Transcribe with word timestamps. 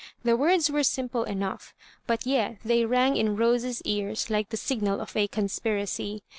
The 0.23 0.35
words 0.35 0.71
were 0.71 0.81
sim 0.81 1.09
ple 1.09 1.25
enough, 1.25 1.75
but 2.07 2.25
yet 2.25 2.57
they 2.65 2.85
rang 2.85 3.17
in 3.17 3.37
Rosens 3.37 3.83
ears 3.85 4.31
like 4.31 4.49
the 4.49 4.57
signal 4.57 4.99
of 4.99 5.15
a 5.15 5.27
conspiracy. 5.27 6.23